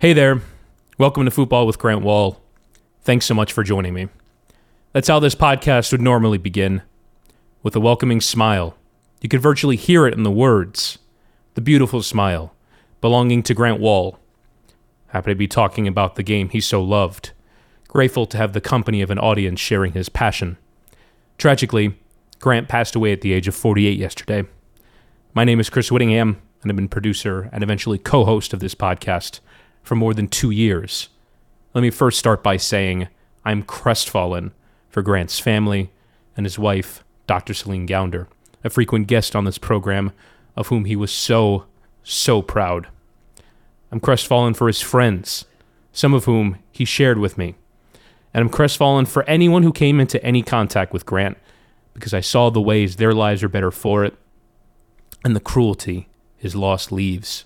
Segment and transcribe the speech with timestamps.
[0.00, 0.40] Hey there.
[0.96, 2.40] Welcome to Football with Grant Wahl.
[3.02, 4.08] Thanks so much for joining me.
[4.94, 6.80] That's how this podcast would normally begin
[7.62, 8.78] with a welcoming smile.
[9.20, 10.96] You could virtually hear it in the words.
[11.52, 12.54] The beautiful smile
[13.02, 14.18] belonging to Grant Wahl.
[15.08, 17.32] Happy to be talking about the game he so loved.
[17.86, 20.56] Grateful to have the company of an audience sharing his passion.
[21.36, 21.94] Tragically,
[22.38, 24.44] Grant passed away at the age of 48 yesterday.
[25.34, 28.74] My name is Chris Whittingham, and I've been producer and eventually co host of this
[28.74, 29.40] podcast
[29.82, 31.08] for more than two years.
[31.74, 33.08] Let me first start by saying
[33.44, 34.52] I'm crestfallen
[34.88, 35.90] for Grant's family
[36.36, 37.54] and his wife, Dr.
[37.54, 38.26] Celine Gounder,
[38.64, 40.12] a frequent guest on this program,
[40.56, 41.64] of whom he was so,
[42.02, 42.88] so proud.
[43.92, 45.46] I'm crestfallen for his friends,
[45.92, 47.54] some of whom he shared with me.
[48.32, 51.38] And I'm crestfallen for anyone who came into any contact with Grant
[51.94, 54.14] because I saw the ways their lives are better for it
[55.24, 57.44] and the cruelty his loss leaves.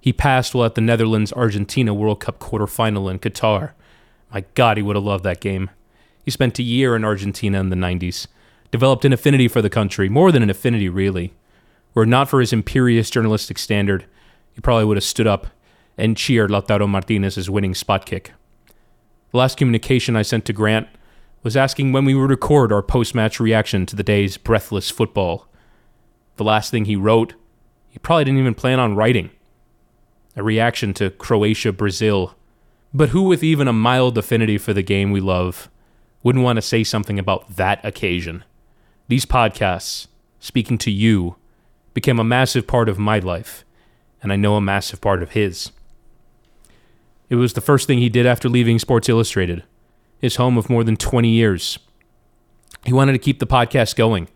[0.00, 3.72] He passed while at the Netherlands Argentina World Cup quarterfinal in Qatar.
[4.32, 5.70] My God, he would have loved that game.
[6.24, 8.26] He spent a year in Argentina in the 90s,
[8.70, 11.34] developed an affinity for the country, more than an affinity, really.
[11.94, 14.06] Were it not for his imperious journalistic standard,
[14.52, 15.48] he probably would have stood up
[15.96, 18.32] and cheered Lautaro Martinez's winning spot kick.
[19.32, 20.88] The last communication I sent to Grant
[21.42, 25.48] was asking when we would record our post match reaction to the day's breathless football.
[26.36, 27.34] The last thing he wrote,
[27.88, 29.30] he probably didn't even plan on writing
[30.38, 32.36] a reaction to Croatia Brazil.
[32.94, 35.68] But who, with even a mild affinity for the game we love,
[36.22, 38.44] wouldn't want to say something about that occasion?
[39.08, 40.06] These podcasts,
[40.38, 41.34] speaking to you,
[41.92, 43.64] became a massive part of my life,
[44.22, 45.72] and I know a massive part of his.
[47.28, 49.64] It was the first thing he did after leaving Sports Illustrated,
[50.20, 51.80] his home of more than 20 years.
[52.86, 54.28] He wanted to keep the podcast going.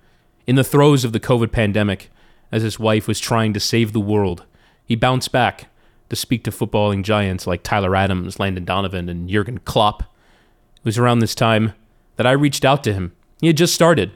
[0.48, 2.10] In the throes of the COVID pandemic,
[2.50, 4.44] as his wife was trying to save the world,
[4.84, 5.68] he bounced back
[6.12, 10.02] to speak to footballing giants like Tyler Adams, Landon Donovan, and Jurgen Klopp.
[10.02, 11.72] It was around this time
[12.16, 13.12] that I reached out to him.
[13.40, 14.10] He had just started,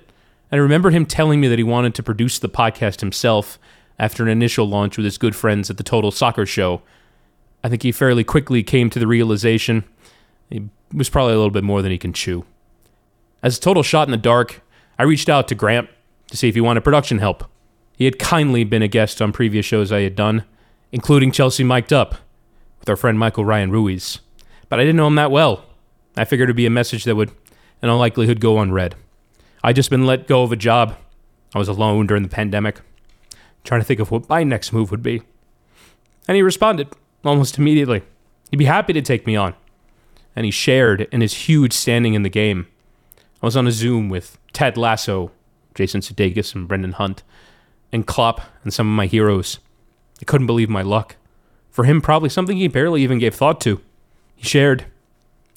[0.50, 3.58] and I remember him telling me that he wanted to produce the podcast himself
[3.98, 6.82] after an initial launch with his good friends at the Total Soccer Show.
[7.64, 9.84] I think he fairly quickly came to the realization
[10.50, 12.44] it was probably a little bit more than he can chew.
[13.42, 14.62] As a total shot in the dark,
[14.98, 15.88] I reached out to Grant
[16.30, 17.44] to see if he wanted production help.
[17.96, 20.44] He had kindly been a guest on previous shows I had done,
[20.92, 22.16] including Chelsea Mic'd Up
[22.80, 24.20] with our friend Michael Ryan Ruiz.
[24.68, 25.64] But I didn't know him that well.
[26.16, 27.30] I figured it'd be a message that would,
[27.82, 28.94] in all likelihood, go unread.
[29.62, 30.96] I'd just been let go of a job.
[31.54, 32.80] I was alone during the pandemic,
[33.64, 35.22] trying to think of what my next move would be.
[36.28, 36.88] And he responded
[37.24, 38.02] almost immediately.
[38.50, 39.54] He'd be happy to take me on.
[40.34, 42.66] And he shared in his huge standing in the game.
[43.42, 45.30] I was on a Zoom with Ted Lasso,
[45.74, 47.22] Jason Sudeikis, and Brendan Hunt,
[47.92, 49.58] and Klopp and some of my heroes.
[50.20, 51.16] I couldn't believe my luck.
[51.70, 53.80] For him, probably something he barely even gave thought to.
[54.34, 54.86] He shared.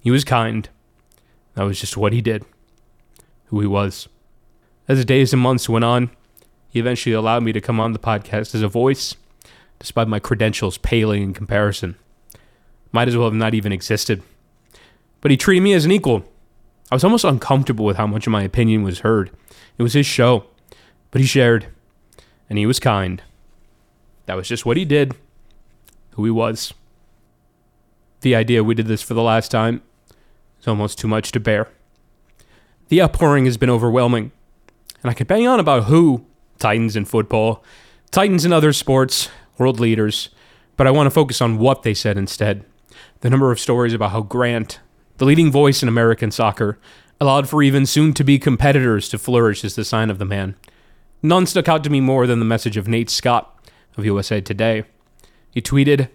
[0.02, 0.68] He was kind.
[1.56, 2.46] That was just what he did,
[3.48, 4.08] who he was.
[4.88, 6.10] As the days and months went on,
[6.70, 9.16] he eventually allowed me to come on the podcast as a voice,
[9.80, 11.96] despite my credentials paling in comparison.
[12.92, 14.24] Might as well have not even existed.
[15.22, 16.24] But he treated me as an equal.
[16.92, 19.32] I was almost uncomfortable with how much of my opinion was heard.
[19.78, 20.46] It was his show,
[21.12, 21.68] but he shared,
[22.50, 23.22] and he was kind.
[24.30, 25.16] That was just what he did,
[26.12, 26.72] who he was.
[28.22, 29.82] The idea we did this for the last time
[30.62, 31.68] is almost too much to bear.
[32.90, 34.32] The outpouring has been overwhelming,
[35.02, 36.28] and I could bang on about who
[36.60, 37.64] Titans in football,
[38.12, 40.30] Titans in other sports, world leaders,
[40.78, 42.64] but I want to focus on what they said instead.
[43.22, 44.80] The number of stories about how Grant,
[45.18, 46.78] the leading voice in American soccer,
[47.20, 50.56] allowed for even soon to be competitors to flourish is the sign of the man.
[51.24, 53.56] None stuck out to me more than the message of Nate Scott,
[54.00, 54.84] of USA Today.
[55.52, 56.10] He tweeted,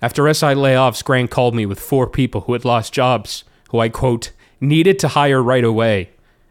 [0.00, 3.88] After SI layoffs, Grant called me with four people who had lost jobs, who I,
[3.88, 4.30] quote,
[4.60, 6.10] needed to hire right away,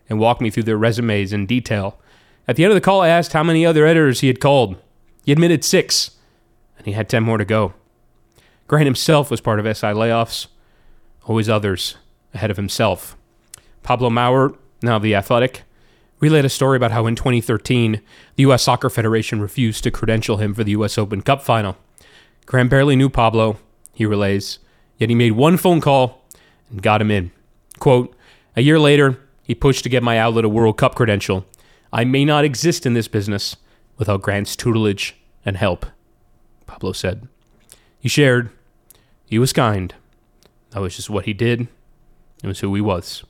[0.09, 1.99] and walked me through their resumes in detail.
[2.47, 4.75] At the end of the call, I asked how many other editors he had called.
[5.25, 6.11] He admitted six,
[6.77, 7.73] and he had 10 more to go.
[8.67, 10.47] Grant himself was part of SI layoffs,
[11.25, 11.95] always others
[12.33, 13.15] ahead of himself.
[13.83, 15.63] Pablo Maurer, now of The Athletic,
[16.23, 18.01] relayed a story about how in 2013,
[18.37, 18.63] the U.S.
[18.63, 20.97] Soccer Federation refused to credential him for the U.S.
[20.97, 21.75] Open Cup final.
[22.45, 23.57] Grant barely knew Pablo,
[23.93, 24.59] he relays,
[24.97, 26.23] yet he made one phone call
[26.69, 27.31] and got him in.
[27.77, 28.15] Quote,
[28.55, 31.45] a year later, he pushed to get my outlet a World Cup credential.
[31.91, 33.57] I may not exist in this business
[33.97, 35.85] without Grant's tutelage and help,
[36.65, 37.27] Pablo said.
[37.99, 38.49] He shared,
[39.25, 39.93] he was kind.
[40.69, 41.67] That was just what he did.
[42.41, 43.25] It was who he was.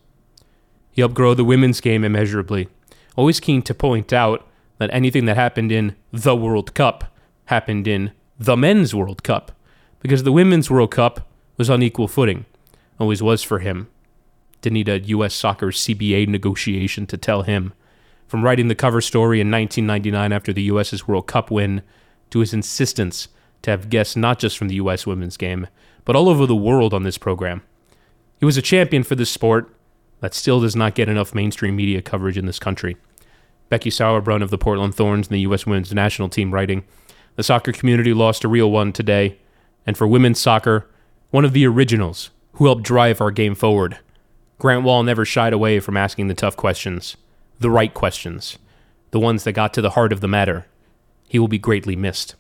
[0.92, 2.68] He helped grow the women's game immeasurably
[3.16, 7.16] always keen to point out that anything that happened in the World Cup
[7.46, 9.52] happened in the Men's World Cup.
[10.04, 12.46] because the Women's World Cup was on equal footing,
[13.00, 13.88] always was for him.
[14.62, 15.34] Didn't need a U.S.
[15.34, 17.74] soccer CBA negotiation to tell him.
[18.28, 21.84] From writing the cover story in 1999 after the U.S.'s World Cup win
[22.32, 23.30] to his insistence
[23.62, 25.08] to have guests not just from the U.S.
[25.08, 25.68] women's game,
[26.04, 27.62] but all over the world on this program.
[28.40, 29.74] He was a champion for this sport
[30.24, 32.96] that still does not get enough mainstream media coverage in this country.
[33.68, 35.66] Becky Sauerbrunn of the Portland Thorns and the U.S.
[35.66, 36.86] women's national team writing,
[37.36, 39.38] The soccer community lost a real one today,
[39.86, 40.90] and for women's soccer,
[41.32, 43.98] one of the originals who helped drive our game forward.
[44.60, 47.18] Grant Wahl never shied away from asking the tough questions,
[47.60, 48.58] the right questions,
[49.12, 50.68] the ones that got to the heart of the matter.
[51.28, 52.36] He will be greatly missed.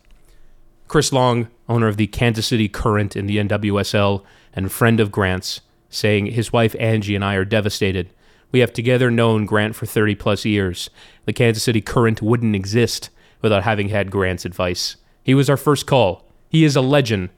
[0.88, 5.59] Chris Long, owner of the Kansas City Current in the NWSL and friend of Grant's,
[5.93, 8.09] saying his wife Angie and I are devastated.
[8.51, 10.89] We have together known Grant for 30 plus years.
[11.25, 13.09] The Kansas City Current wouldn't exist
[13.41, 14.95] without having had Grant's advice.
[15.23, 16.25] He was our first call.
[16.49, 17.29] He is a legend.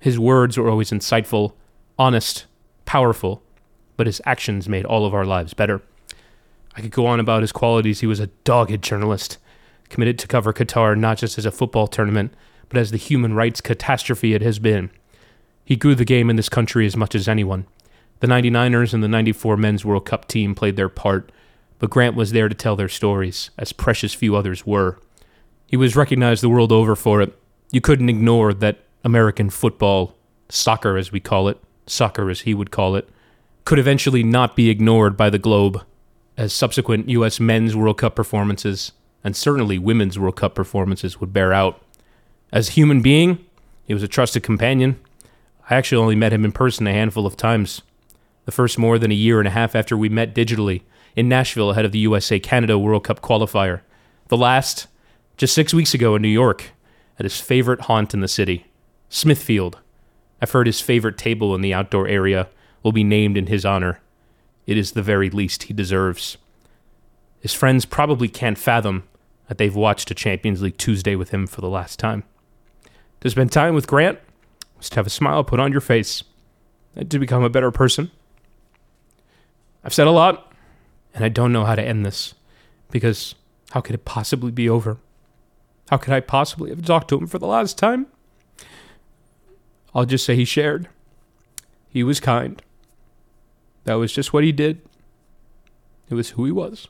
[0.00, 1.52] His words were always insightful,
[1.98, 2.46] honest,
[2.84, 3.42] powerful,
[3.96, 5.82] but his actions made all of our lives better.
[6.76, 8.00] I could go on about his qualities.
[8.00, 9.38] He was a dogged journalist,
[9.88, 12.32] committed to cover Qatar not just as a football tournament,
[12.68, 14.90] but as the human rights catastrophe it has been.
[15.64, 17.66] He grew the game in this country as much as anyone.
[18.20, 21.30] The 99ers and the 94 Men's World Cup team played their part,
[21.78, 24.98] but Grant was there to tell their stories, as precious few others were.
[25.66, 27.38] He was recognized the world over for it.
[27.70, 30.16] You couldn't ignore that American football,
[30.48, 33.08] soccer as we call it, soccer as he would call it,
[33.64, 35.84] could eventually not be ignored by the globe,
[36.36, 37.38] as subsequent U.S.
[37.38, 38.92] Men's World Cup performances,
[39.22, 41.80] and certainly Women's World Cup performances, would bear out.
[42.50, 43.44] As a human being,
[43.84, 44.98] he was a trusted companion.
[45.68, 47.82] I actually only met him in person a handful of times.
[48.48, 50.80] The first more than a year and a half after we met digitally
[51.14, 53.82] in Nashville ahead of the USA Canada World Cup qualifier.
[54.28, 54.86] The last,
[55.36, 56.70] just six weeks ago in New York,
[57.18, 58.64] at his favorite haunt in the city,
[59.10, 59.80] Smithfield.
[60.40, 62.48] I've heard his favorite table in the outdoor area
[62.82, 64.00] will be named in his honor.
[64.66, 66.38] It is the very least he deserves.
[67.40, 69.06] His friends probably can't fathom
[69.48, 72.24] that they've watched a Champions League Tuesday with him for the last time.
[73.20, 74.18] To spend time with Grant
[74.78, 76.24] was to have a smile put on your face
[76.96, 78.10] and to become a better person.
[79.84, 80.52] I've said a lot,
[81.14, 82.34] and I don't know how to end this
[82.90, 83.34] because
[83.70, 84.98] how could it possibly be over?
[85.90, 88.06] How could I possibly have talked to him for the last time?
[89.94, 90.88] I'll just say he shared.
[91.88, 92.62] He was kind.
[93.84, 94.82] That was just what he did.
[96.10, 96.88] It was who he was.